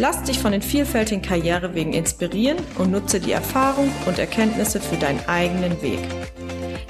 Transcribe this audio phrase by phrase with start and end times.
[0.00, 5.20] Lass dich von den vielfältigen Karrierewegen inspirieren und nutze die Erfahrung und Erkenntnisse für deinen
[5.28, 6.00] eigenen Weg.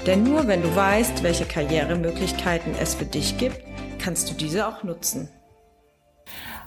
[0.05, 3.59] Denn nur wenn du weißt, welche Karrieremöglichkeiten es für dich gibt,
[4.01, 5.27] kannst du diese auch nutzen.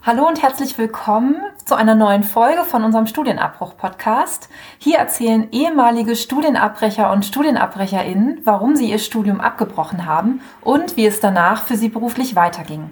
[0.02, 4.51] Hallo und herzlich willkommen zu einer neuen Folge von unserem Studienabbruch-Podcast.
[4.76, 11.20] Hier erzählen ehemalige Studienabbrecher und StudienabbrecherInnen, warum sie ihr Studium abgebrochen haben und wie es
[11.20, 12.90] danach für sie beruflich weiterging.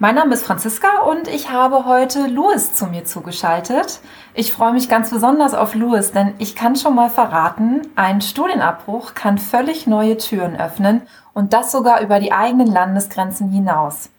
[0.00, 3.98] Mein Name ist Franziska und ich habe heute Louis zu mir zugeschaltet.
[4.32, 9.14] Ich freue mich ganz besonders auf Louis, denn ich kann schon mal verraten, ein Studienabbruch
[9.14, 11.02] kann völlig neue Türen öffnen
[11.34, 14.10] und das sogar über die eigenen Landesgrenzen hinaus.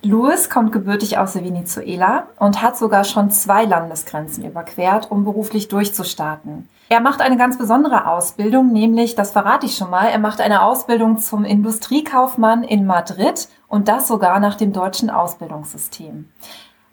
[0.00, 6.68] Louis kommt gebürtig aus Venezuela und hat sogar schon zwei Landesgrenzen überquert, um beruflich durchzustarten.
[6.88, 10.62] Er macht eine ganz besondere Ausbildung, nämlich, das verrate ich schon mal, er macht eine
[10.62, 16.28] Ausbildung zum Industriekaufmann in Madrid und das sogar nach dem deutschen Ausbildungssystem.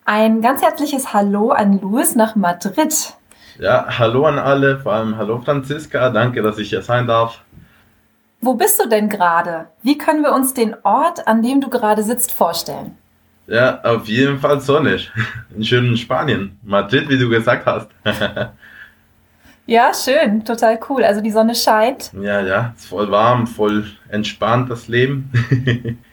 [0.05, 3.13] Ein ganz herzliches Hallo an Louis nach Madrid.
[3.59, 7.41] Ja, hallo an alle, vor allem hallo Franziska, danke, dass ich hier sein darf.
[8.41, 9.67] Wo bist du denn gerade?
[9.83, 12.97] Wie können wir uns den Ort, an dem du gerade sitzt, vorstellen?
[13.47, 15.11] Ja, auf jeden Fall sonnig.
[15.55, 16.59] In schönen Spanien.
[16.63, 17.87] Madrid, wie du gesagt hast.
[19.65, 20.43] ja, schön.
[20.43, 21.03] Total cool.
[21.03, 22.11] Also die Sonne scheint.
[22.13, 22.73] Ja, ja.
[22.75, 25.31] Ist voll warm, voll entspannt das Leben.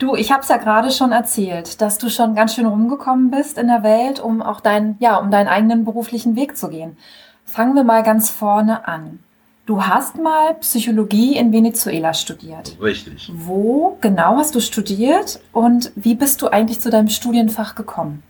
[0.00, 3.58] Du, ich habe es ja gerade schon erzählt, dass du schon ganz schön rumgekommen bist
[3.58, 6.96] in der Welt, um auch dein, ja, um deinen eigenen beruflichen Weg zu gehen.
[7.44, 9.18] Fangen wir mal ganz vorne an.
[9.66, 12.78] Du hast mal Psychologie in Venezuela studiert.
[12.80, 13.30] Richtig.
[13.34, 18.22] Wo genau hast du studiert und wie bist du eigentlich zu deinem Studienfach gekommen?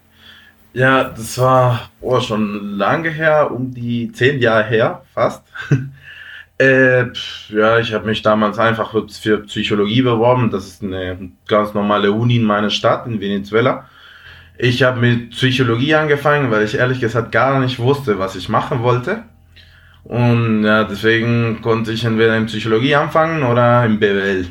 [0.73, 5.45] Ja, das war oh, schon lange her, um die zehn Jahre her fast.
[6.61, 7.07] äh,
[7.49, 10.51] ja, ich habe mich damals einfach für Psychologie beworben.
[10.51, 13.87] Das ist eine ganz normale Uni in meiner Stadt in Venezuela.
[14.59, 18.83] Ich habe mit Psychologie angefangen, weil ich ehrlich gesagt gar nicht wusste, was ich machen
[18.83, 19.23] wollte.
[20.05, 24.47] Und ja, deswegen konnte ich entweder in Psychologie anfangen oder in BWL.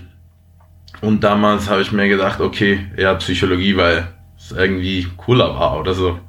[1.02, 5.94] Und damals habe ich mir gedacht, okay, eher Psychologie, weil es irgendwie cooler war oder
[5.94, 6.20] so.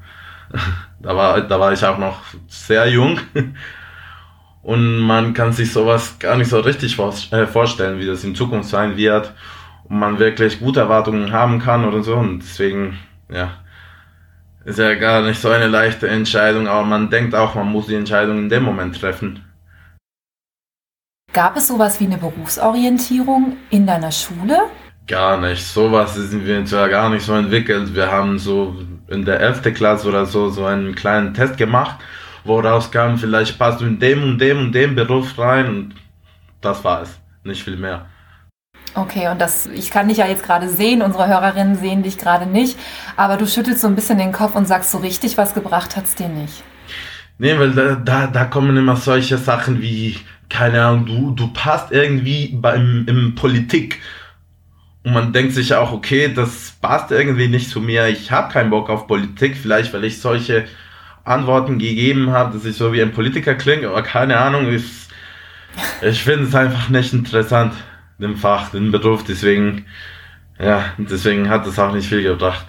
[1.03, 3.19] Da war, da war ich auch noch sehr jung.
[4.63, 8.69] Und man kann sich sowas gar nicht so richtig äh, vorstellen, wie das in Zukunft
[8.69, 9.33] sein wird.
[9.85, 12.17] Und man wirklich gute Erwartungen haben kann oder so.
[12.17, 12.99] Und deswegen,
[13.31, 13.53] ja,
[14.65, 17.95] ist ja gar nicht so eine leichte Entscheidung, aber man denkt auch, man muss die
[17.95, 19.45] Entscheidung in dem Moment treffen.
[21.33, 24.59] Gab es sowas wie eine Berufsorientierung in deiner Schule?
[25.07, 25.65] Gar nicht.
[25.65, 27.95] Sowas sind wir zwar gar nicht so entwickelt.
[27.95, 28.77] Wir haben so
[29.09, 29.75] in der 11.
[29.75, 31.99] Klasse oder so so einen kleinen Test gemacht,
[32.45, 35.95] woraus kam, vielleicht passt du in dem und dem und dem Beruf rein und
[36.61, 37.19] das war es.
[37.45, 38.07] Nicht viel mehr.
[38.95, 42.47] Okay, und das, ich kann dich ja jetzt gerade sehen, unsere Hörerinnen sehen dich gerade
[42.47, 42.77] nicht,
[43.17, 46.05] aber du schüttelst so ein bisschen den Kopf und sagst so richtig, was gebracht hat
[46.05, 46.65] es dir nicht.
[47.39, 50.17] Nee, weil da, da, da kommen immer solche Sachen wie,
[50.49, 54.01] keine Ahnung, du, du passt irgendwie beim, im Politik.
[55.05, 58.71] Und man denkt sich auch, okay, das passt irgendwie nicht zu mir, ich habe keinen
[58.71, 60.67] Bock auf Politik, vielleicht weil ich solche
[61.25, 65.09] Antworten gegeben habe, dass ich so wie ein Politiker klinge, aber keine Ahnung, ich,
[66.03, 67.75] ich finde es einfach nicht interessant
[68.19, 69.25] dem Fach, dem Beruf.
[69.25, 69.87] Deswegen,
[70.59, 72.67] ja, deswegen hat es auch nicht viel gebracht.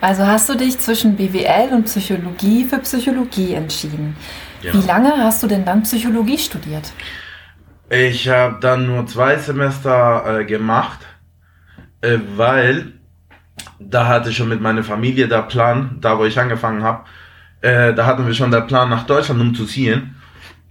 [0.00, 4.16] Also hast du dich zwischen BWL und Psychologie für Psychologie entschieden.
[4.62, 4.72] Ja.
[4.72, 6.92] Wie lange hast du denn dann Psychologie studiert?
[7.90, 11.00] Ich habe dann nur zwei Semester äh, gemacht,
[12.00, 12.92] äh, weil
[13.78, 17.04] da hatte ich schon mit meiner Familie der Plan, da wo ich angefangen habe,
[17.60, 20.16] äh, da hatten wir schon den Plan nach Deutschland umzuziehen.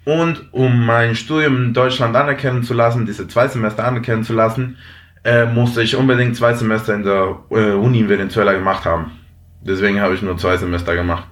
[0.05, 4.77] Und um mein Studium in Deutschland anerkennen zu lassen, diese zwei Semester anerkennen zu lassen,
[5.23, 9.11] äh, musste ich unbedingt zwei Semester in der äh, Uni in Venezuela gemacht haben.
[9.61, 11.25] Deswegen habe ich nur zwei Semester gemacht.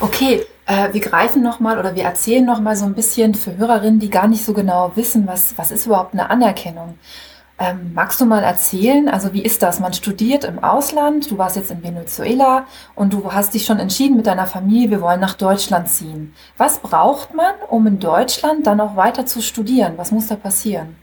[0.00, 4.10] Okay, äh, wir greifen nochmal oder wir erzählen nochmal so ein bisschen für Hörerinnen, die
[4.10, 6.98] gar nicht so genau wissen, was, was ist überhaupt eine Anerkennung.
[7.58, 9.80] Ähm, magst du mal erzählen, also wie ist das?
[9.80, 14.16] Man studiert im Ausland, du warst jetzt in Venezuela und du hast dich schon entschieden
[14.16, 16.34] mit deiner Familie, wir wollen nach Deutschland ziehen.
[16.58, 19.94] Was braucht man, um in Deutschland dann auch weiter zu studieren?
[19.96, 20.96] Was muss da passieren?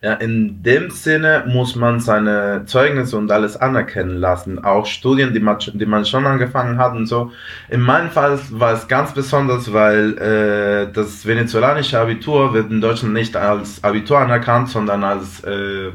[0.00, 4.62] Ja, in dem Sinne muss man seine Zeugnisse und alles anerkennen lassen.
[4.62, 7.32] Auch Studien, die man, die man schon angefangen hat und so.
[7.68, 13.12] In meinem Fall war es ganz besonders, weil äh, das venezolanische Abitur wird in Deutschland
[13.12, 15.90] nicht als Abitur anerkannt, sondern als äh,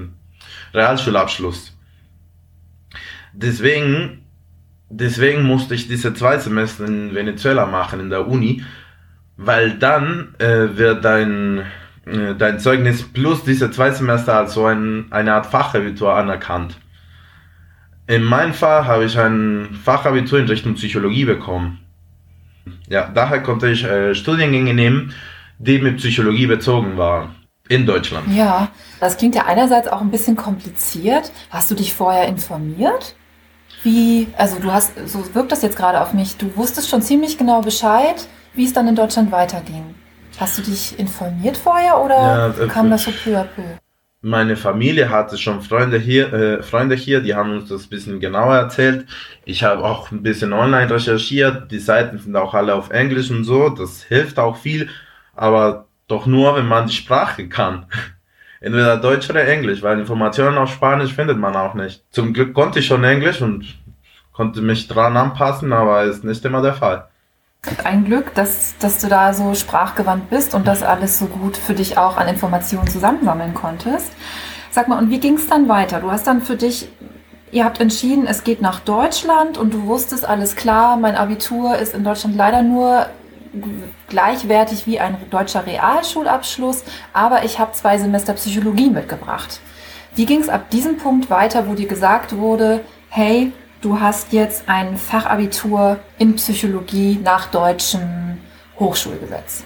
[0.73, 1.73] Realschulabschluss.
[3.31, 4.25] Deswegen,
[4.89, 8.63] deswegen musste ich diese zwei Semester in Venezuela machen, in der Uni,
[9.37, 11.63] weil dann äh, wird dein
[12.05, 16.77] dein Zeugnis plus diese zwei Semester als so ein, eine Art Fachabitur anerkannt.
[18.07, 21.79] In meinem Fall habe ich ein Fachabitur in Richtung Psychologie bekommen.
[22.89, 25.13] Ja, daher konnte ich äh, Studiengänge nehmen,
[25.57, 27.35] die mit Psychologie bezogen waren.
[27.69, 28.27] In Deutschland.
[28.35, 28.67] Ja,
[28.99, 31.31] das klingt ja einerseits auch ein bisschen kompliziert.
[31.49, 33.15] Hast du dich vorher informiert?
[33.83, 37.37] Wie, also du hast, so wirkt das jetzt gerade auf mich, du wusstest schon ziemlich
[37.37, 39.95] genau Bescheid, wie es dann in Deutschland weiterging.
[40.39, 42.15] Hast du dich informiert vorher oder
[42.57, 43.61] ja, äh, kam das so peu à peu?
[44.25, 48.19] Meine Familie hatte schon Freunde hier, äh, Freunde hier, die haben uns das ein bisschen
[48.21, 49.05] genauer erzählt.
[49.43, 51.69] Ich habe auch ein bisschen online recherchiert.
[51.71, 53.67] Die Seiten sind auch alle auf Englisch und so.
[53.67, 54.89] Das hilft auch viel,
[55.35, 57.85] aber doch nur, wenn man die Sprache kann.
[58.61, 62.05] Entweder Deutsch oder Englisch, weil Informationen auf Spanisch findet man auch nicht.
[62.11, 63.65] Zum Glück konnte ich schon Englisch und
[64.31, 67.09] konnte mich dran anpassen, aber ist nicht immer der Fall.
[67.83, 71.73] Ein Glück, dass, dass du da so sprachgewandt bist und das alles so gut für
[71.73, 74.11] dich auch an Informationen zusammensammeln konntest.
[74.69, 76.01] Sag mal, und wie ging es dann weiter?
[76.01, 76.89] Du hast dann für dich,
[77.51, 81.93] ihr habt entschieden, es geht nach Deutschland und du wusstest alles klar, mein Abitur ist
[81.93, 83.07] in Deutschland leider nur
[84.09, 86.83] gleichwertig wie ein deutscher Realschulabschluss,
[87.13, 89.59] aber ich habe zwei Semester Psychologie mitgebracht.
[90.15, 94.67] Wie ging es ab diesem Punkt weiter, wo dir gesagt wurde, hey, du hast jetzt
[94.67, 98.37] ein Fachabitur in Psychologie nach deutschem
[98.79, 99.63] Hochschulgesetz.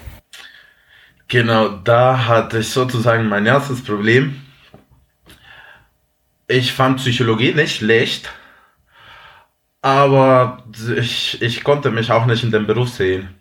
[1.27, 4.41] Genau, da hatte ich sozusagen mein erstes Problem.
[6.47, 8.31] Ich fand Psychologie nicht schlecht,
[9.81, 10.63] aber
[10.95, 13.35] ich, ich konnte mich auch nicht in dem Beruf sehen.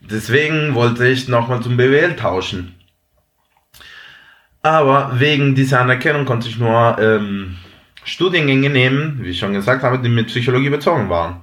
[0.00, 2.76] Deswegen wollte ich nochmal zum BWL tauschen.
[4.62, 7.58] Aber wegen dieser Anerkennung konnte ich nur ähm,
[8.10, 11.42] Studiengänge nehmen, wie ich schon gesagt habe, die mit Psychologie bezogen waren.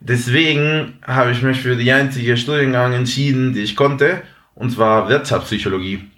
[0.00, 4.22] Deswegen habe ich mich für die einzige Studiengang entschieden, die ich konnte,
[4.54, 6.10] und zwar Wirtschaftspsychologie.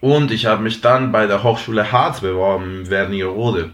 [0.00, 3.70] Und ich habe mich dann bei der Hochschule Harz beworben, Wernigerode.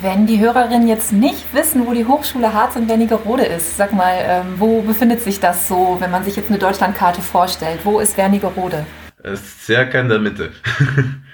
[0.00, 4.14] Wenn die Hörerinnen jetzt nicht wissen, wo die Hochschule Harz in Wernigerode ist, sag mal,
[4.18, 7.80] ähm, wo befindet sich das so, wenn man sich jetzt eine Deutschlandkarte vorstellt?
[7.84, 8.86] Wo ist Wernigerode?
[9.22, 10.52] Es ist circa in der Mitte.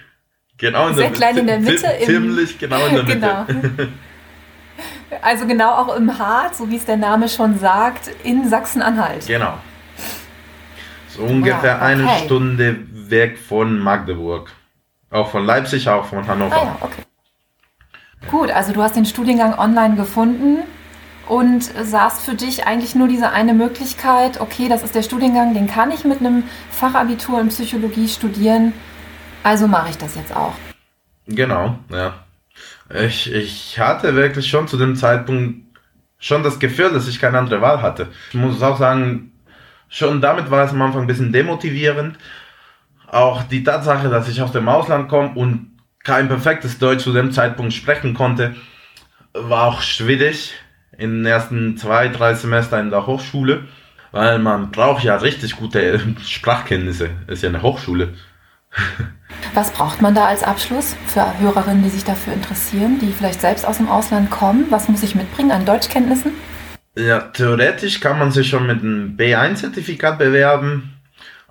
[0.62, 1.88] Genau in Sehr der, klein in der Mitte.
[2.04, 3.44] Ziemlich genau in der genau.
[3.48, 3.88] Mitte.
[5.20, 9.26] Also genau auch im Harz, so wie es der Name schon sagt, in Sachsen-Anhalt.
[9.26, 9.54] Genau.
[11.08, 11.92] So ungefähr ah, okay.
[11.92, 14.52] eine Stunde weg von Magdeburg.
[15.10, 16.54] Auch von Leipzig, auch von Hannover.
[16.54, 17.02] Ah, ja, okay.
[18.30, 20.58] Gut, also du hast den Studiengang online gefunden
[21.26, 25.66] und sahst für dich eigentlich nur diese eine Möglichkeit, okay, das ist der Studiengang, den
[25.66, 28.72] kann ich mit einem Fachabitur in Psychologie studieren
[29.42, 30.54] also mache ich das jetzt auch.
[31.26, 32.14] Genau, ja.
[32.94, 35.62] Ich, ich hatte wirklich schon zu dem Zeitpunkt
[36.18, 38.08] schon das Gefühl, dass ich keine andere Wahl hatte.
[38.28, 39.32] Ich muss auch sagen,
[39.88, 42.18] schon damit war es am Anfang ein bisschen demotivierend.
[43.08, 45.72] Auch die Tatsache, dass ich aus dem Ausland komme und
[46.04, 48.54] kein perfektes Deutsch zu dem Zeitpunkt sprechen konnte,
[49.32, 50.54] war auch schwierig
[50.96, 53.64] in den ersten zwei, drei Semestern in der Hochschule,
[54.10, 57.10] weil man braucht ja richtig gute Sprachkenntnisse.
[57.26, 58.14] Ist ja eine Hochschule.
[59.55, 63.67] Was braucht man da als Abschluss für Hörerinnen, die sich dafür interessieren, die vielleicht selbst
[63.67, 64.67] aus dem Ausland kommen?
[64.70, 66.32] Was muss ich mitbringen an Deutschkenntnissen?
[66.96, 70.94] Ja, theoretisch kann man sich schon mit einem B1-Zertifikat bewerben,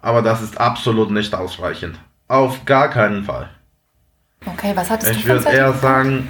[0.01, 1.99] aber das ist absolut nicht ausreichend.
[2.27, 3.49] Auf gar keinen Fall.
[4.45, 6.29] Okay, was hattest ich du Ich würde eher sagen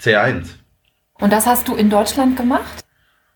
[0.00, 0.46] C1.
[1.20, 2.84] Und das hast du in Deutschland gemacht?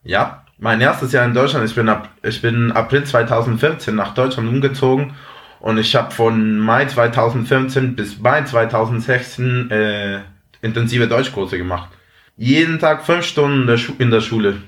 [0.02, 1.68] Ja, mein erstes Jahr in Deutschland.
[1.68, 5.14] Ich bin, ab, ich bin April 2014 nach Deutschland umgezogen
[5.60, 10.20] und ich habe von Mai 2015 bis Mai 2016 äh,
[10.62, 11.90] intensive Deutschkurse gemacht.
[12.36, 14.62] Jeden Tag fünf Stunden in der, Schule.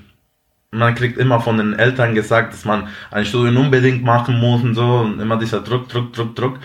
[0.71, 4.75] Man kriegt immer von den Eltern gesagt, dass man ein Studium unbedingt machen muss und
[4.75, 4.97] so.
[4.97, 6.59] Und immer dieser Druck, Druck, Druck, Druck.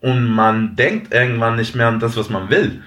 [0.00, 2.82] Und man denkt irgendwann nicht mehr an das, was man will.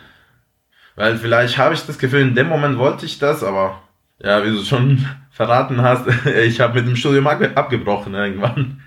[0.98, 3.82] Weil vielleicht habe ich das Gefühl, in dem Moment wollte ich das, aber
[4.22, 8.82] ja, wie du schon verraten hast, ich habe mit dem Studium abgebrochen irgendwann.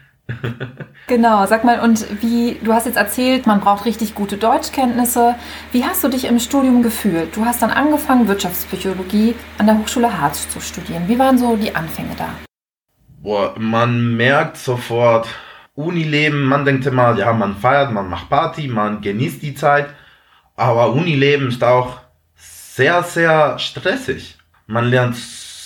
[1.07, 5.35] Genau, sag mal, und wie, du hast jetzt erzählt, man braucht richtig gute Deutschkenntnisse.
[5.73, 7.37] Wie hast du dich im Studium gefühlt?
[7.37, 11.05] Du hast dann angefangen, Wirtschaftspsychologie an der Hochschule Harz zu studieren.
[11.07, 12.29] Wie waren so die Anfänge da?
[13.23, 15.29] Boah, man merkt sofort
[15.75, 19.87] Unileben, man denkt immer, ja, man feiert, man macht Party, man genießt die Zeit,
[20.57, 22.01] aber Unileben ist auch
[22.35, 24.39] sehr, sehr stressig.
[24.67, 25.17] Man lernt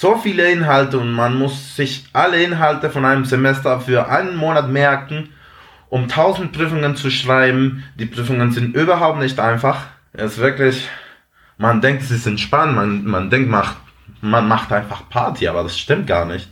[0.02, 4.68] so viele Inhalte und man muss sich alle Inhalte von einem Semester für einen Monat
[4.68, 5.28] merken,
[5.90, 7.85] um tausend Prüfungen zu schreiben.
[7.94, 9.87] Die Prüfungen sind überhaupt nicht einfach.
[10.12, 10.88] Es ist wirklich,
[11.56, 13.76] man denkt, es ist entspannt, man, man denkt, macht,
[14.21, 16.49] man macht einfach Party, aber das stimmt gar nicht.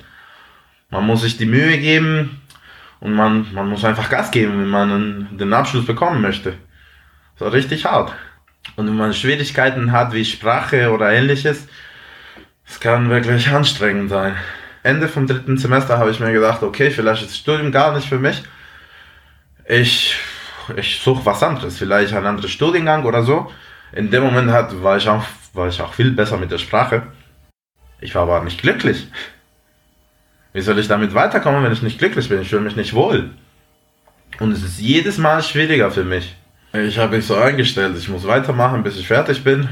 [0.89, 2.41] Man muss sich die Mühe geben,
[3.01, 6.55] und man, man muss einfach Gas geben, wenn man den Abschluss bekommen möchte.
[7.37, 8.13] So richtig hart.
[8.77, 11.67] Und wenn man Schwierigkeiten hat wie Sprache oder ähnliches,
[12.71, 14.37] es kann wirklich anstrengend sein.
[14.83, 18.09] Ende vom dritten Semester habe ich mir gedacht, okay, vielleicht ist das Studium gar nicht
[18.09, 18.43] für mich.
[19.67, 20.17] Ich,
[20.77, 23.51] ich suche was anderes, vielleicht ein anderes Studiengang oder so.
[23.93, 27.03] In dem Moment hat, war, ich auch, war ich auch viel besser mit der Sprache.
[28.01, 29.09] Ich war aber nicht glücklich.
[30.53, 32.41] Wie soll ich damit weiterkommen, wenn ich nicht glücklich bin?
[32.41, 33.31] Ich fühle mich nicht wohl.
[34.39, 36.37] Und es ist jedes Mal schwieriger für mich.
[36.73, 39.69] Ich habe mich so eingestellt, ich muss weitermachen, bis ich fertig bin.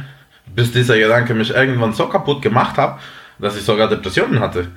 [0.55, 2.99] Bis dieser Gedanke mich irgendwann so kaputt gemacht hat,
[3.39, 4.69] dass ich sogar Depressionen hatte.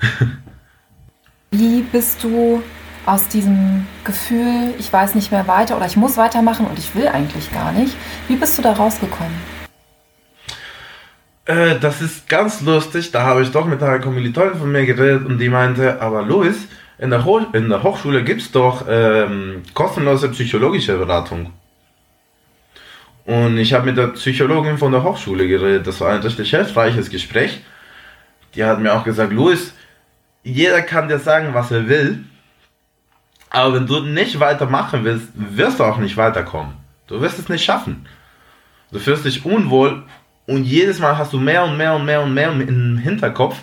[1.51, 2.61] Wie bist du
[3.05, 7.07] aus diesem Gefühl, ich weiß nicht mehr weiter oder ich muss weitermachen und ich will
[7.07, 7.95] eigentlich gar nicht,
[8.27, 9.33] wie bist du da rausgekommen?
[11.45, 13.11] Äh, das ist ganz lustig.
[13.11, 16.67] Da habe ich doch mit einer Kommilitonin von mir geredet und die meinte, aber Louis,
[16.97, 21.51] in der, Ho in der Hochschule gibt es doch ähm, kostenlose psychologische Beratung.
[23.25, 25.85] Und ich habe mit der Psychologin von der Hochschule geredet.
[25.87, 27.61] Das war ein richtig hilfreiches Gespräch.
[28.55, 29.73] Die hat mir auch gesagt, Louis,
[30.43, 32.23] jeder kann dir sagen, was er will.
[33.49, 36.73] Aber wenn du nicht weitermachen willst, wirst du auch nicht weiterkommen.
[37.07, 38.07] Du wirst es nicht schaffen.
[38.91, 40.03] Du fühlst dich unwohl
[40.47, 43.57] und jedes Mal hast du mehr und mehr und mehr und mehr im Hinterkopf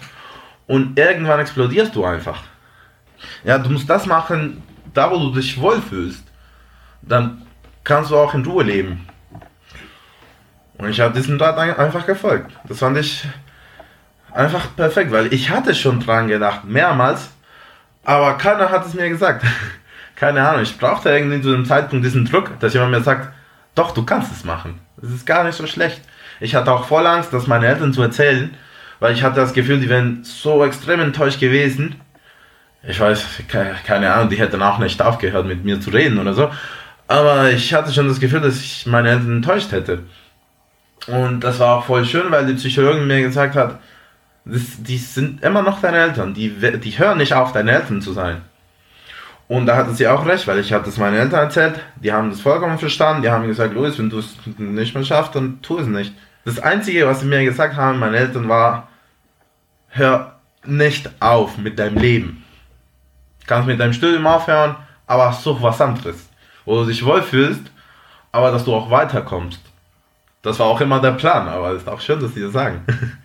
[0.66, 2.42] und irgendwann explodierst du einfach.
[3.44, 4.62] Ja, du musst das machen,
[4.94, 6.24] da wo du dich wohlfühlst.
[7.02, 7.42] Dann
[7.84, 9.06] kannst du auch in Ruhe leben.
[10.78, 12.52] Und ich habe diesen Rat einfach gefolgt.
[12.68, 13.26] Das fand ich
[14.32, 17.30] einfach perfekt, weil ich hatte schon dran gedacht, mehrmals,
[18.04, 19.44] aber keiner hat es mir gesagt.
[20.16, 23.28] Keine Ahnung, ich brauchte irgendwie zu dem Zeitpunkt diesen Druck, dass jemand mir sagt,
[23.74, 24.80] doch, du kannst es machen.
[25.00, 26.00] Es ist gar nicht so schlecht.
[26.40, 28.52] Ich hatte auch voll Angst, das meinen Eltern zu erzählen,
[28.98, 32.00] weil ich hatte das Gefühl, die wären so extrem enttäuscht gewesen.
[32.82, 36.50] Ich weiß, keine Ahnung, die hätten auch nicht aufgehört, mit mir zu reden oder so.
[37.06, 40.00] Aber ich hatte schon das Gefühl, dass ich meine Eltern enttäuscht hätte.
[41.08, 43.78] Und das war auch voll schön, weil die Psychologin mir gesagt hat,
[44.44, 46.34] die sind immer noch deine Eltern.
[46.34, 48.42] Die, die hören nicht auf, deine Eltern zu sein.
[49.46, 51.80] Und da hatte sie auch recht, weil ich habe das meinen Eltern erzählt.
[51.96, 53.22] Die haben das vollkommen verstanden.
[53.22, 56.12] Die haben gesagt, Louis, wenn du es nicht mehr schaffst, dann tu es nicht.
[56.44, 58.88] Das Einzige, was sie mir gesagt haben, meine Eltern, war,
[59.88, 62.44] hör nicht auf mit deinem Leben.
[63.40, 66.28] Du kannst mit deinem Studium aufhören, aber such was anderes,
[66.66, 67.62] wo du dich wohlfühlst,
[68.32, 69.60] aber dass du auch weiterkommst.
[70.48, 72.82] Das war auch immer der Plan, aber es ist auch schön, dass sie das sagen.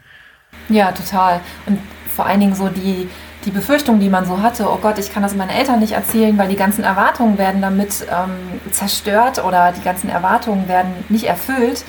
[0.70, 1.42] Ja, total.
[1.65, 1.77] Und
[2.15, 3.10] vor allen Dingen so die,
[3.44, 6.38] die Befürchtung, die man so hatte, oh Gott, ich kann das meinen Eltern nicht erzählen,
[6.38, 11.84] weil die ganzen Erwartungen werden damit ähm, zerstört oder die ganzen Erwartungen werden nicht erfüllt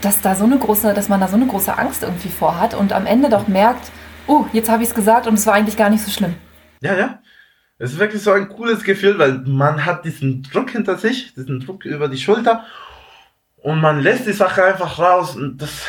[0.00, 2.92] dass da so eine große, dass man da so eine große Angst irgendwie vorhat und
[2.92, 3.90] am Ende doch merkt,
[4.26, 6.34] oh, jetzt habe ich es gesagt und es war eigentlich gar nicht so schlimm.
[6.80, 7.20] Ja, ja.
[7.78, 11.60] Es ist wirklich so ein cooles Gefühl, weil man hat diesen Druck hinter sich, diesen
[11.60, 12.64] Druck über die Schulter
[13.68, 15.84] und man lässt die Sache einfach raus und das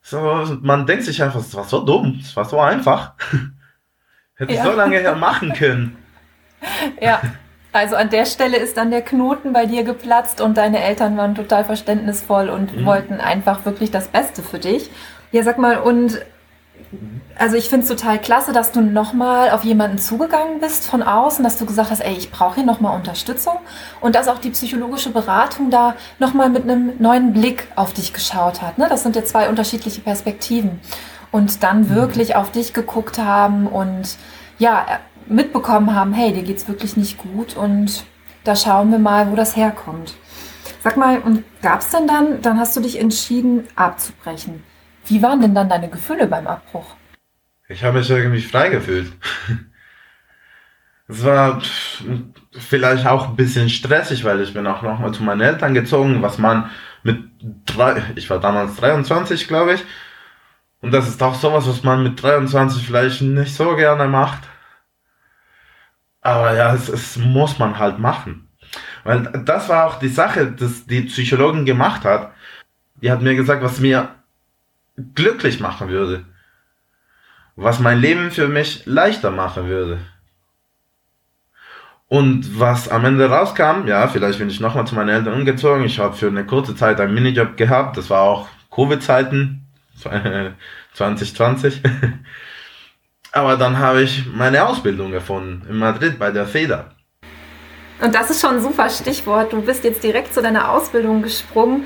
[0.00, 0.18] so,
[0.62, 3.12] man denkt sich einfach, es war so dumm, es war so einfach.
[4.34, 4.64] Hätte ja.
[4.64, 5.96] ich so lange her machen können.
[7.00, 7.22] Ja.
[7.72, 11.34] Also an der Stelle ist dann der Knoten bei dir geplatzt und deine Eltern waren
[11.34, 12.84] total verständnisvoll und mhm.
[12.84, 14.90] wollten einfach wirklich das Beste für dich.
[15.32, 16.20] Ja, sag mal, und
[17.36, 21.42] also ich finde es total klasse, dass du nochmal auf jemanden zugegangen bist von außen,
[21.42, 23.58] dass du gesagt hast, ey, ich brauche hier nochmal Unterstützung
[24.00, 28.62] und dass auch die psychologische Beratung da nochmal mit einem neuen Blick auf dich geschaut
[28.62, 28.78] hat.
[28.78, 28.86] Ne?
[28.88, 30.80] Das sind ja zwei unterschiedliche Perspektiven
[31.30, 31.94] und dann mhm.
[31.94, 34.16] wirklich auf dich geguckt haben und
[34.58, 34.86] ja,
[35.26, 38.04] mitbekommen haben, hey, dir geht's wirklich nicht gut und
[38.44, 40.14] da schauen wir mal, wo das herkommt.
[40.82, 44.64] Sag mal, und gab's denn dann, dann hast du dich entschieden abzubrechen.
[45.06, 46.94] Wie waren denn dann deine Gefühle beim Abbruch?
[47.68, 49.12] Ich habe mich irgendwie frei gefühlt.
[51.06, 51.60] Es war
[52.52, 56.38] vielleicht auch ein bisschen stressig, weil ich bin auch nochmal zu meinen Eltern gezogen, was
[56.38, 56.70] man
[57.02, 57.18] mit
[57.66, 59.84] drei, ich war damals 23, glaube ich.
[60.82, 64.42] Und das ist auch sowas, was man mit 23 vielleicht nicht so gerne macht.
[66.20, 68.48] Aber ja, es, es muss man halt machen.
[69.04, 72.32] Weil das war auch die Sache, dass die Psychologin gemacht hat.
[73.02, 74.14] Die hat mir gesagt, was mir
[75.14, 76.24] glücklich machen würde.
[77.56, 79.98] Was mein Leben für mich leichter machen würde.
[82.08, 85.84] Und was am Ende rauskam, ja, vielleicht bin ich nochmal zu meinen Eltern umgezogen.
[85.84, 87.96] Ich habe für eine kurze Zeit einen Minijob gehabt.
[87.96, 89.66] Das war auch Covid-Zeiten,
[90.94, 91.80] 2020.
[93.32, 96.90] Aber dann habe ich meine Ausbildung gefunden in Madrid bei der FEDA.
[98.00, 99.52] Und das ist schon ein super Stichwort.
[99.52, 101.84] Du bist jetzt direkt zu deiner Ausbildung gesprungen.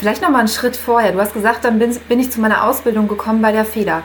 [0.00, 1.12] Vielleicht noch mal einen Schritt vorher.
[1.12, 4.02] Du hast gesagt, dann bin, bin ich zu meiner Ausbildung gekommen bei der FEDA.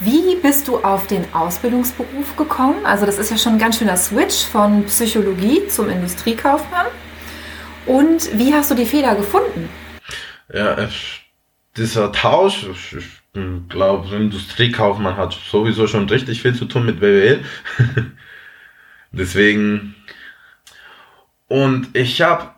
[0.00, 2.84] Wie bist du auf den Ausbildungsberuf gekommen?
[2.84, 6.88] Also das ist ja schon ein ganz schöner Switch von Psychologie zum Industriekaufmann.
[7.86, 9.70] Und wie hast du die FEDA gefunden?
[10.52, 10.76] Ja,
[11.74, 13.06] dieser Tausch, ich
[13.70, 17.42] glaube, Industriekaufmann hat sowieso schon richtig viel zu tun mit BWL.
[19.12, 19.94] Deswegen.
[21.48, 22.50] Und ich habe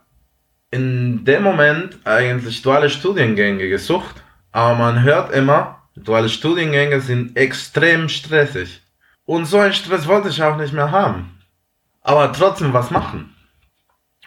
[0.73, 4.17] in dem Moment eigentlich duale Studiengänge gesucht,
[4.51, 8.81] aber man hört immer, duale Studiengänge sind extrem stressig.
[9.27, 11.39] Und so einen Stress wollte ich auch nicht mehr haben.
[12.01, 13.35] Aber trotzdem was machen.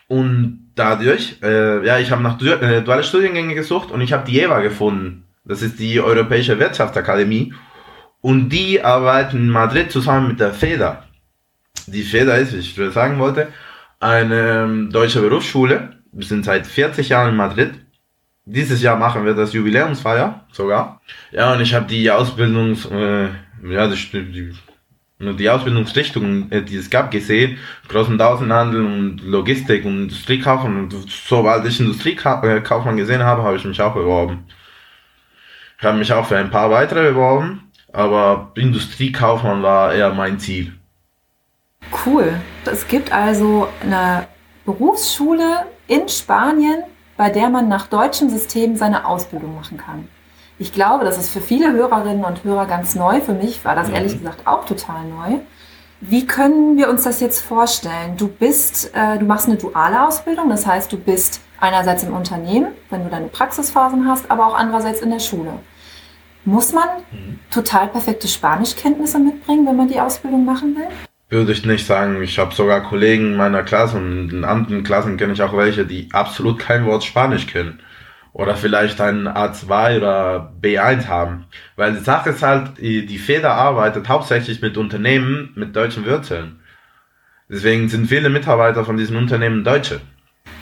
[0.08, 4.26] Und dadurch, äh, ja, ich habe nach du äh, duale Studiengänge gesucht und ich habe
[4.26, 5.26] die EWA gefunden.
[5.44, 7.54] Das ist die Europäische Wirtschaftsakademie.
[8.22, 11.04] Und die arbeiten in Madrid zusammen mit der FEDA.
[11.88, 13.48] Die FEDA ist, wie ich sagen wollte,
[14.00, 17.74] eine ähm, deutsche Berufsschule wir sind seit 40 Jahren in Madrid.
[18.46, 21.02] Dieses Jahr machen wir das Jubiläumsfeier sogar.
[21.32, 23.26] Ja, und ich habe die Ausbildungs, äh,
[23.68, 24.54] ja, die,
[25.20, 27.58] die, die Ausbildungsrichtungen, äh, die es gab, gesehen.
[27.90, 30.84] Großen Außenhandel und Logistik und Industriekaufmann.
[30.84, 34.46] Und sobald ich Industriekaufmann gesehen habe, habe ich mich auch beworben.
[35.78, 40.74] Ich habe mich auch für ein paar weitere beworben, aber Industriekaufmann war eher mein Ziel.
[42.06, 42.40] Cool.
[42.64, 44.28] Es gibt also eine
[44.66, 46.84] Berufsschule in Spanien,
[47.18, 50.08] bei der man nach deutschem System seine Ausbildung machen kann.
[50.58, 53.20] Ich glaube, das ist für viele Hörerinnen und Hörer ganz neu.
[53.20, 54.20] Für mich war das ehrlich mhm.
[54.20, 55.40] gesagt auch total neu.
[56.02, 58.16] Wie können wir uns das jetzt vorstellen?
[58.18, 62.74] Du bist, äh, du machst eine duale Ausbildung, das heißt, du bist einerseits im Unternehmen,
[62.90, 65.54] wenn du deine Praxisphasen hast, aber auch andererseits in der Schule.
[66.44, 67.40] Muss man mhm.
[67.50, 70.88] total perfekte Spanischkenntnisse mitbringen, wenn man die Ausbildung machen will?
[71.36, 72.22] Würde ich nicht sagen.
[72.24, 75.86] Ich habe sogar Kollegen in meiner Klasse und in anderen Klassen kenne ich auch welche,
[75.86, 77.82] die absolut kein Wort Spanisch kennen.
[78.34, 81.46] Oder vielleicht ein A2 oder B1 haben.
[81.76, 86.60] Weil die Sache ist halt, die Feder arbeitet hauptsächlich mit Unternehmen mit deutschen Wurzeln.
[87.48, 90.02] Deswegen sind viele Mitarbeiter von diesen Unternehmen Deutsche.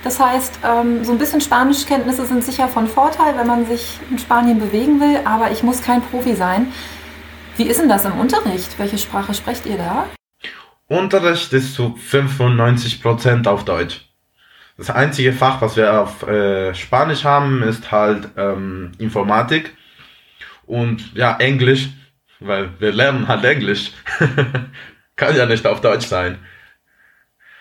[0.04, 4.19] Das heißt, ähm, so ein bisschen Spanischkenntnisse sind sicher von Vorteil, wenn man sich in
[4.19, 6.67] Spanien bewegen will, aber ich muss kein Profi sein.
[7.56, 8.78] Wie ist denn das im Unterricht?
[8.78, 10.06] Welche Sprache sprecht ihr da?
[10.93, 14.01] Unterricht ist zu 95% auf Deutsch.
[14.77, 19.75] Das einzige Fach, was wir auf äh, Spanisch haben, ist halt ähm, Informatik
[20.67, 21.89] und ja, Englisch,
[22.39, 23.91] weil wir lernen halt Englisch.
[25.15, 26.38] Kann ja nicht auf Deutsch sein.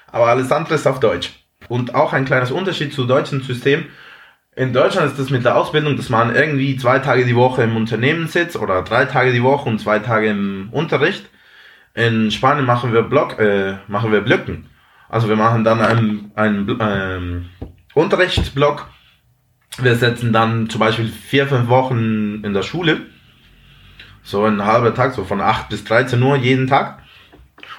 [0.09, 1.31] Aber alles andere ist auf Deutsch.
[1.69, 3.87] Und auch ein kleines Unterschied zu deutschen System.
[4.57, 7.77] In Deutschland ist das mit der Ausbildung, dass man irgendwie zwei Tage die Woche im
[7.77, 11.31] Unternehmen sitzt oder drei Tage die Woche und zwei Tage im Unterricht.
[11.95, 14.67] In Spanien machen wir Block, äh, machen wir Blöcken.
[15.09, 17.47] Also wir machen dann einen, einen ähm,
[17.95, 18.89] Unterrichtsblock.
[19.79, 23.03] Wir setzen dann zum Beispiel vier, fünf Wochen in der Schule.
[24.23, 27.03] So ein halber Tag, so von 8 bis 13 Uhr jeden Tag.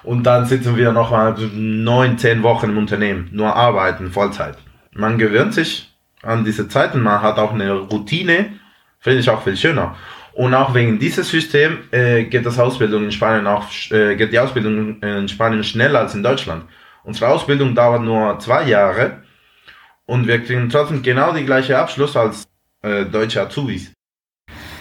[0.03, 3.29] Und dann sitzen wir nochmal neun, zehn Wochen im Unternehmen.
[3.31, 4.57] Nur arbeiten, Vollzeit.
[4.91, 8.59] Man gewöhnt sich an diese Zeiten, man hat auch eine Routine.
[8.99, 9.95] Finde ich auch viel schöner.
[10.35, 14.39] Und auch wegen dieses System äh, geht das Ausbildung in Spanien auch, äh, geht die
[14.39, 16.65] Ausbildung in Spanien schneller als in Deutschland.
[17.03, 19.23] Unsere Ausbildung dauert nur zwei Jahre
[20.05, 22.47] und wir kriegen trotzdem genau die gleiche Abschluss als
[22.81, 23.91] äh, deutsche Azubis.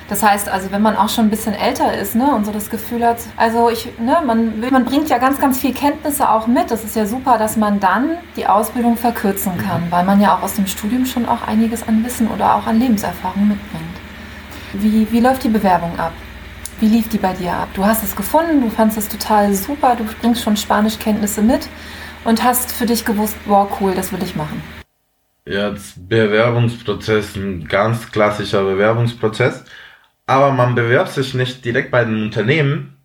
[0.09, 2.69] Das heißt also, wenn man auch schon ein bisschen älter ist ne, und so das
[2.69, 6.71] Gefühl hat, also ich, ne, man, man bringt ja ganz, ganz viel Kenntnisse auch mit.
[6.71, 10.43] Das ist ja super, dass man dann die Ausbildung verkürzen kann, weil man ja auch
[10.43, 14.02] aus dem Studium schon auch einiges an Wissen oder auch an Lebenserfahrung mitbringt.
[14.75, 16.13] Wie, wie läuft die Bewerbung ab?
[16.81, 17.69] Wie lief die bei dir ab?
[17.75, 21.69] Du hast es gefunden, du fandest es total super, du bringst schon Spanischkenntnisse mit
[22.25, 24.63] und hast für dich gewusst, wow, cool, das will ich machen.
[25.45, 29.65] Das Bewerbungsprozess, ein ganz klassischer Bewerbungsprozess.
[30.27, 32.97] Aber man bewerbt sich nicht direkt bei dem Unternehmen,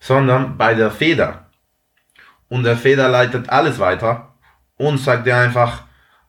[0.00, 1.48] sondern bei der Feder.
[2.48, 4.34] Und der Feder leitet alles weiter
[4.76, 5.87] und sagt dir einfach,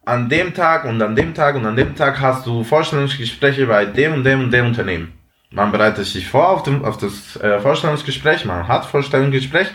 [0.09, 3.85] an dem Tag und an dem Tag und an dem Tag hast du Vorstellungsgespräche bei
[3.85, 5.13] dem und dem und dem Unternehmen.
[5.51, 9.67] Man bereitet sich vor auf, dem, auf das äh, Vorstellungsgespräch, man hat Vorstellungsgespräch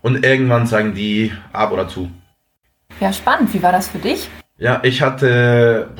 [0.00, 2.10] und irgendwann sagen die ab oder zu.
[3.00, 3.54] Ja, spannend.
[3.54, 4.28] Wie war das für dich?
[4.58, 5.90] Ja, ich hatte,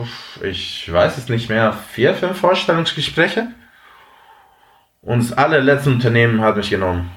[0.43, 3.49] ich weiß es nicht mehr, vier, fünf Vorstellungsgespräche
[5.01, 7.11] und das allerletzte Unternehmen hat mich genommen.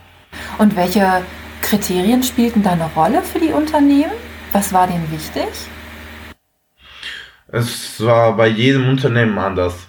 [0.58, 1.22] Und welche
[1.62, 4.12] Kriterien spielten da eine Rolle für die Unternehmen?
[4.54, 5.50] Was war denen wichtig?
[7.58, 9.88] Es war bei jedem Unternehmen anders.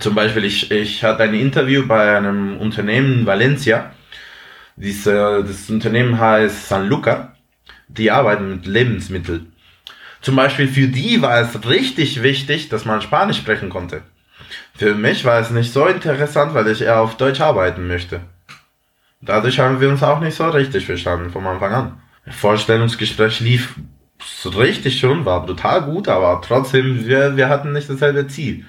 [0.00, 3.92] Zum Beispiel, ich, ich hatte ein Interview bei einem Unternehmen in Valencia.
[4.74, 7.36] Diese, das Unternehmen heißt San Luca.
[7.86, 9.52] Die arbeiten mit Lebensmitteln.
[10.20, 14.02] Zum Beispiel für die war es richtig wichtig, dass man Spanisch sprechen konnte.
[14.74, 18.22] Für mich war es nicht so interessant, weil ich eher auf Deutsch arbeiten möchte.
[19.20, 22.02] Dadurch haben wir uns auch nicht so richtig verstanden vom Anfang an.
[22.26, 23.76] Vorstellungsgespräch lief
[24.46, 28.64] richtig schon, war total gut, aber trotzdem, wir, wir hatten nicht dasselbe Ziel.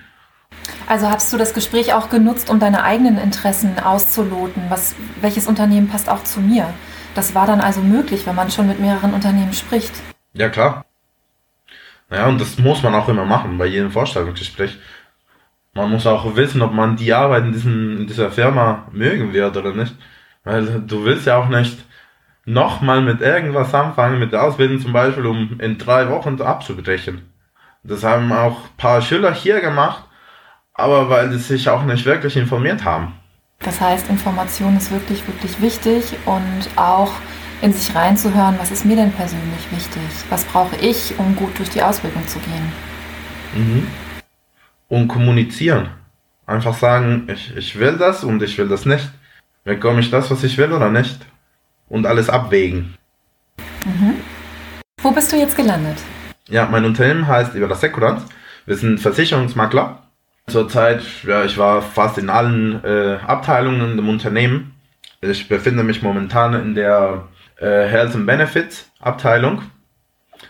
[0.87, 4.63] Also hast du das Gespräch auch genutzt, um deine eigenen Interessen auszuloten?
[4.69, 6.73] Was, welches Unternehmen passt auch zu mir?
[7.15, 9.93] Das war dann also möglich, wenn man schon mit mehreren Unternehmen spricht.
[10.33, 10.85] Ja, klar.
[12.09, 14.77] Naja, und das muss man auch immer machen bei jedem Vorstellungsgespräch.
[15.73, 19.55] Man muss auch wissen, ob man die Arbeit in, diesen, in dieser Firma mögen wird
[19.55, 19.95] oder nicht.
[20.43, 21.77] Weil du willst ja auch nicht
[22.49, 27.31] nochmal mit irgendwas anfangen, mit der Ausbildung zum Beispiel, um in drei Wochen abzubrechen.
[27.83, 30.03] Das haben auch ein paar Schüler hier gemacht,
[30.73, 33.13] aber weil sie sich auch nicht wirklich informiert haben.
[33.59, 37.11] Das heißt, Information ist wirklich, wirklich wichtig und auch
[37.61, 40.01] in sich reinzuhören, was ist mir denn persönlich wichtig?
[40.29, 42.71] Was brauche ich, um gut durch die Ausbildung zu gehen?
[43.53, 43.87] Mhm.
[44.87, 45.89] Und kommunizieren.
[46.47, 49.09] Einfach sagen, ich, ich will das und ich will das nicht.
[49.65, 51.19] Bekomme ich das, was ich will oder nicht?
[51.89, 52.95] Und alles abwägen.
[53.85, 54.15] Mhm.
[55.01, 55.97] Wo bist du jetzt gelandet?
[56.49, 58.23] Ja, mein Unternehmen heißt über das Sekuranz.
[58.65, 60.03] Wir sind Versicherungsmakler.
[60.47, 64.75] Zurzeit, ja, ich war fast in allen äh, Abteilungen im Unternehmen.
[65.21, 69.63] Ich befinde mich momentan in der äh, Health and Benefits Abteilung.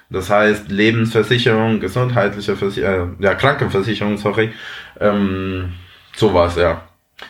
[0.09, 4.53] Das heißt Lebensversicherung, gesundheitliche Versicherung, äh, ja, Krankenversicherung, sorry.
[4.99, 5.73] Ähm,
[6.15, 6.88] sowas, ja.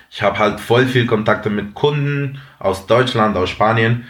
[0.10, 4.06] Ich habe halt voll viel Kontakte mit Kunden aus Deutschland, aus Spanien.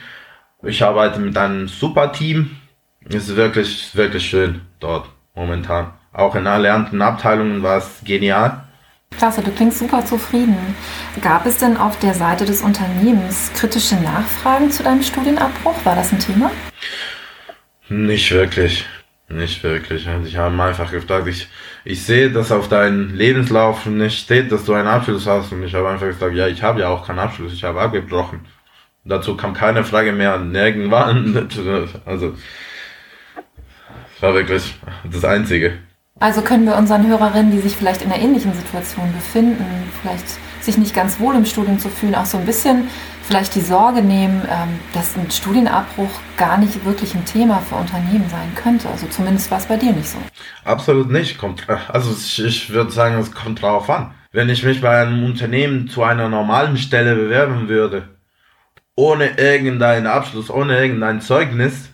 [0.63, 2.58] Ich arbeite mit einem super Team.
[3.06, 5.94] Es ist wirklich, wirklich schön dort momentan.
[6.12, 8.63] Auch in erlernten Abteilungen war es genial.
[9.12, 10.58] Klasse, du klingst super zufrieden.
[11.22, 15.76] Gab es denn auf der Seite des Unternehmens kritische Nachfragen zu deinem Studienabbruch?
[15.84, 16.52] War das ein Thema?
[17.89, 18.86] Nicht wirklich.
[19.30, 20.08] Nicht wirklich.
[20.08, 21.48] Also ich habe einfach gefragt, ich,
[21.86, 25.52] ich sehe, dass auf deinem Lebenslauf nicht steht, dass du einen Abschluss hast.
[25.52, 28.42] Und ich habe einfach gesagt, ja, ich habe ja auch keinen Abschluss, ich habe abgebrochen.
[29.06, 31.48] Dazu kam keine Frage mehr nirgendwann.
[32.06, 32.34] Also,
[34.13, 34.76] das war wirklich
[35.10, 35.78] das Einzige.
[36.20, 39.65] Also können wir unseren Hörerinnen, die sich vielleicht in einer ähnlichen Situation befinden,
[40.02, 40.26] vielleicht
[40.62, 42.89] sich nicht ganz wohl im Studium zu fühlen, auch so ein bisschen
[43.30, 48.28] vielleicht die Sorge nehmen, ähm, dass ein Studienabbruch gar nicht wirklich ein Thema für Unternehmen
[48.28, 48.89] sein könnte.
[48.89, 50.18] Also zumindest war es bei dir nicht so.
[50.65, 51.38] Absolut nicht.
[51.38, 52.12] Kommt, also
[52.44, 54.15] ich würde sagen, es kommt drauf an.
[54.32, 58.10] Wenn ich mich bei einem Unternehmen zu einer normalen Stelle bewerben würde,
[58.96, 61.89] ohne irgendeinen Abschluss, ohne irgendein Zeugnis,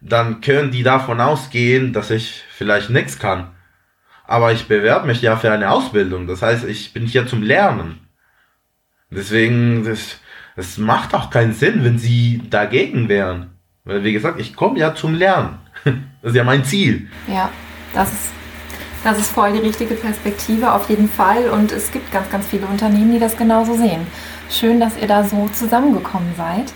[0.00, 3.50] dann können die davon ausgehen, dass ich vielleicht nichts kann.
[4.24, 6.26] Aber ich bewerbe mich ja für eine Ausbildung.
[6.26, 8.08] Das heißt, ich bin hier zum Lernen.
[9.10, 10.18] Deswegen, das,
[10.56, 13.50] das macht auch keinen Sinn, wenn sie dagegen wären.
[13.84, 15.58] Weil, wie gesagt, ich komme ja zum Lernen.
[16.22, 17.08] Das ist ja mein Ziel.
[17.26, 17.50] Ja,
[17.92, 18.30] das ist,
[19.02, 21.50] das ist voll die richtige Perspektive, auf jeden Fall.
[21.50, 24.06] Und es gibt ganz, ganz viele Unternehmen, die das genauso sehen.
[24.48, 26.72] Schön, dass ihr da so zusammengekommen seid.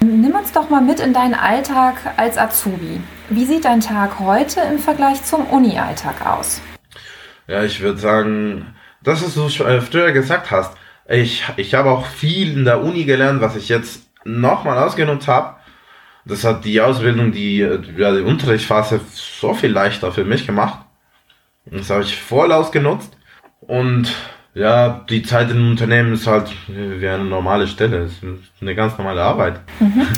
[0.00, 3.00] Nimm uns doch mal mit in deinen Alltag als Azubi.
[3.30, 6.60] Wie sieht dein Tag heute im Vergleich zum Uni-Alltag aus?
[7.46, 10.76] Ja, ich würde sagen, das, was du früher gesagt hast,
[11.08, 15.56] ich, ich habe auch viel in der Uni gelernt, was ich jetzt nochmal ausgenutzt habe.
[16.24, 20.80] Das hat die Ausbildung, die, ja, die Unterrichtsphase so viel leichter für mich gemacht.
[21.66, 23.16] Das habe ich voll ausgenutzt.
[23.60, 24.12] Und
[24.54, 28.04] ja, die Zeit im Unternehmen ist halt wie eine normale Stelle.
[28.04, 28.22] Es ist
[28.60, 29.60] eine ganz normale Arbeit.
[29.78, 30.08] Mhm.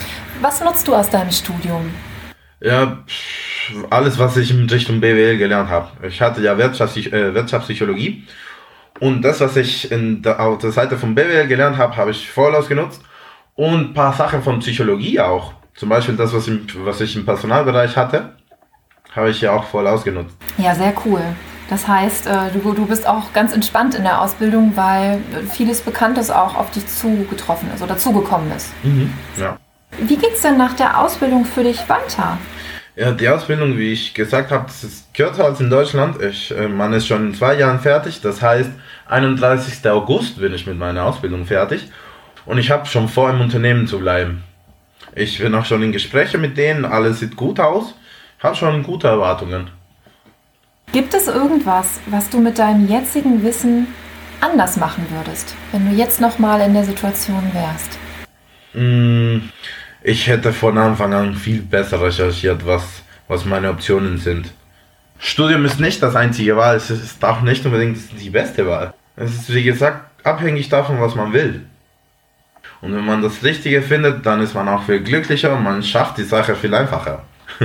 [0.40, 1.90] Was nutzt du aus deinem Studium?
[2.60, 3.04] Ja,
[3.90, 6.06] alles, was ich in Richtung BWL gelernt habe.
[6.06, 8.24] Ich hatte ja äh, Wirtschaftspsychologie
[9.00, 12.30] und das, was ich in der, auf der Seite von BWL gelernt habe, habe ich
[12.30, 13.02] voll ausgenutzt.
[13.54, 15.52] Und ein paar Sachen von Psychologie auch.
[15.74, 18.36] Zum Beispiel das, was, im, was ich im Personalbereich hatte,
[19.14, 20.36] habe ich ja auch voll ausgenutzt.
[20.58, 21.22] Ja, sehr cool.
[21.70, 25.20] Das heißt, äh, du, du bist auch ganz entspannt in der Ausbildung, weil
[25.52, 28.72] vieles Bekanntes auch auf dich zugetroffen ist oder zugekommen ist.
[28.82, 29.58] Mhm, ja.
[29.98, 32.38] Wie geht es denn nach der Ausbildung für dich weiter?
[32.98, 36.20] Ja, die Ausbildung, wie ich gesagt habe, das ist kürzer als in Deutschland.
[36.20, 38.20] Ich, äh, man ist schon in zwei Jahren fertig.
[38.22, 38.70] Das heißt,
[39.06, 39.88] 31.
[39.88, 41.92] August bin ich mit meiner Ausbildung fertig.
[42.44, 44.42] Und ich habe schon vor, im Unternehmen zu bleiben.
[45.14, 46.84] Ich bin auch schon in Gesprächen mit denen.
[46.84, 47.94] Alles sieht gut aus.
[48.40, 49.70] Habe schon gute Erwartungen.
[50.90, 53.86] Gibt es irgendwas, was du mit deinem jetzigen Wissen
[54.40, 57.96] anders machen würdest, wenn du jetzt nochmal in der Situation wärst?
[58.74, 59.17] Mm,
[60.02, 64.52] ich hätte von Anfang an viel besser recherchiert, was, was meine Optionen sind.
[65.18, 68.94] Studium ist nicht das einzige Wahl, es ist auch nicht unbedingt die beste Wahl.
[69.16, 71.62] Es ist, wie gesagt, abhängig davon, was man will.
[72.80, 76.18] Und wenn man das Richtige findet, dann ist man auch viel glücklicher und man schafft
[76.18, 77.24] die Sache viel einfacher.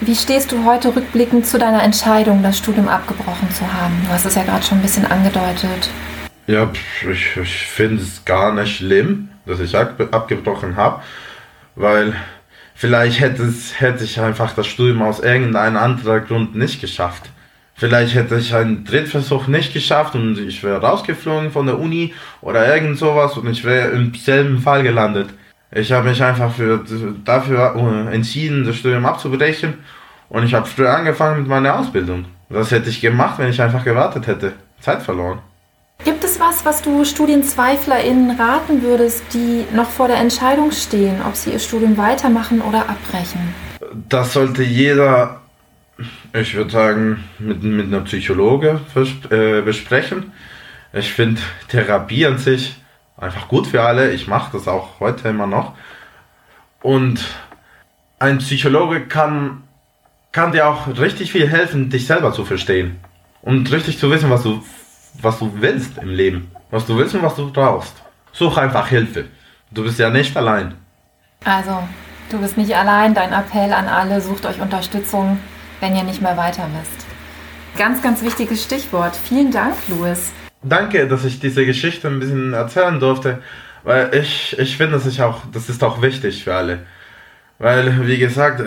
[0.00, 3.94] Wie stehst du heute rückblickend zu deiner Entscheidung, das Studium abgebrochen zu haben?
[4.04, 5.88] Du hast es ja gerade schon ein bisschen angedeutet.
[6.46, 6.70] Ja,
[7.08, 11.02] ich, ich finde es gar nicht schlimm, dass ich abgebrochen habe,
[11.76, 12.14] weil
[12.74, 17.30] vielleicht hätte, es, hätte ich einfach das Studium aus irgendeinem anderen Grund nicht geschafft.
[17.76, 22.72] Vielleicht hätte ich einen Drittversuch nicht geschafft und ich wäre rausgeflogen von der Uni oder
[22.72, 25.30] irgend sowas und ich wäre im selben Fall gelandet.
[25.72, 26.84] Ich habe mich einfach für,
[27.24, 29.74] dafür äh, entschieden, das Studium abzubrechen
[30.28, 32.26] und ich habe früher angefangen mit meiner Ausbildung.
[32.48, 34.52] Das hätte ich gemacht, wenn ich einfach gewartet hätte.
[34.78, 35.40] Zeit verloren.
[36.46, 41.58] Was, was du StudienzweiflerInnen raten würdest, die noch vor der Entscheidung stehen, ob sie ihr
[41.58, 43.54] Studium weitermachen oder abbrechen?
[44.10, 45.40] Das sollte jeder
[46.34, 48.80] ich würde sagen, mit, mit einer Psychologe
[49.30, 50.32] äh, besprechen.
[50.92, 52.76] Ich finde Therapie an sich
[53.16, 54.12] einfach gut für alle.
[54.12, 55.74] Ich mache das auch heute immer noch.
[56.82, 57.24] Und
[58.18, 59.62] ein Psychologe kann,
[60.32, 62.98] kann dir auch richtig viel helfen, dich selber zu verstehen.
[63.42, 64.62] Und richtig zu wissen, was du,
[65.20, 66.50] was du willst im Leben.
[66.70, 67.94] Was du willst und was du brauchst.
[68.32, 69.26] Such einfach Hilfe.
[69.70, 70.74] Du bist ja nicht allein.
[71.44, 71.86] Also,
[72.30, 73.14] du bist nicht allein.
[73.14, 75.38] Dein Appell an alle, sucht euch Unterstützung
[75.84, 77.06] wenn ihr nicht mehr weiter wisst.
[77.76, 79.14] Ganz, ganz wichtiges Stichwort.
[79.16, 80.32] Vielen Dank, Louis.
[80.62, 83.42] Danke, dass ich diese Geschichte ein bisschen erzählen durfte,
[83.82, 86.86] weil ich, ich finde, das ist, auch, das ist auch wichtig für alle.
[87.58, 88.62] Weil, wie gesagt,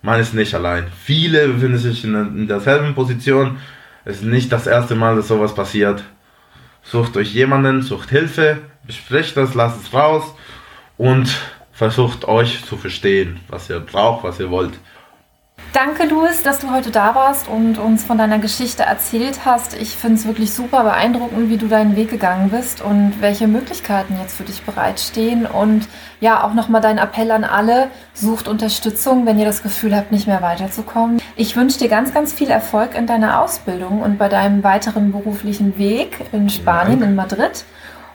[0.00, 0.86] man ist nicht allein.
[1.04, 3.58] Viele befinden sich in, in derselben Position.
[4.04, 6.02] Es ist nicht das erste Mal, dass sowas passiert.
[6.82, 10.34] Sucht euch jemanden, sucht Hilfe, besprecht das, lasst es raus
[10.98, 11.28] und
[11.72, 14.74] versucht euch zu verstehen, was ihr braucht, was ihr wollt.
[15.72, 19.74] Danke, Louis, dass du heute da warst und uns von deiner Geschichte erzählt hast.
[19.74, 24.18] Ich finde es wirklich super beeindruckend, wie du deinen Weg gegangen bist und welche Möglichkeiten
[24.20, 25.46] jetzt für dich bereitstehen.
[25.46, 25.88] Und
[26.20, 30.26] ja, auch nochmal dein Appell an alle, sucht Unterstützung, wenn ihr das Gefühl habt, nicht
[30.26, 31.22] mehr weiterzukommen.
[31.36, 35.78] Ich wünsche dir ganz, ganz viel Erfolg in deiner Ausbildung und bei deinem weiteren beruflichen
[35.78, 37.64] Weg in Spanien, in Madrid.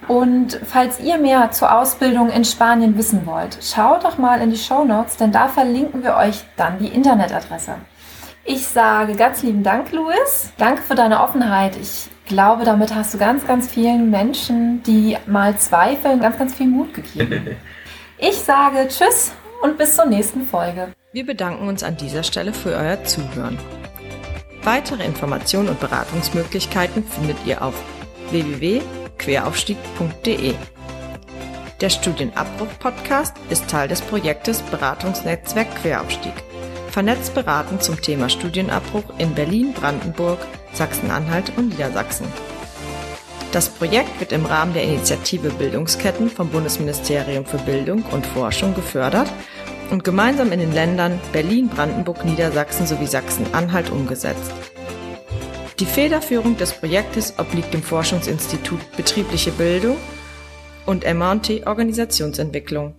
[0.07, 4.57] Und falls ihr mehr zur Ausbildung in Spanien wissen wollt, schaut doch mal in die
[4.57, 7.75] Show Notes, denn da verlinken wir euch dann die Internetadresse.
[8.45, 10.53] Ich sage ganz lieben Dank, Luis.
[10.57, 11.75] Danke für deine Offenheit.
[11.75, 16.67] Ich glaube, damit hast du ganz, ganz vielen Menschen, die mal zweifeln, ganz, ganz viel
[16.67, 17.55] Mut gegeben.
[18.19, 20.91] Ich sage Tschüss und bis zur nächsten Folge.
[21.13, 23.59] Wir bedanken uns an dieser Stelle für euer Zuhören.
[24.63, 27.75] Weitere Informationen und Beratungsmöglichkeiten findet ihr auf
[28.31, 28.81] www
[29.17, 30.53] queraufstieg.de.
[31.79, 36.33] Der Studienabbruch-Podcast ist Teil des Projektes Beratungsnetzwerk Queraufstieg.
[36.89, 40.39] Vernetzt beraten zum Thema Studienabbruch in Berlin, Brandenburg,
[40.73, 42.25] Sachsen-Anhalt und Niedersachsen.
[43.51, 49.31] Das Projekt wird im Rahmen der Initiative Bildungsketten vom Bundesministerium für Bildung und Forschung gefördert
[49.89, 54.51] und gemeinsam in den Ländern Berlin, Brandenburg, Niedersachsen sowie Sachsen-Anhalt umgesetzt.
[55.79, 59.97] Die Federführung des Projektes obliegt dem Forschungsinstitut Betriebliche Bildung
[60.87, 62.95] und MT Organisationsentwicklung